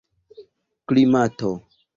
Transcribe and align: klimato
klimato 0.87 1.51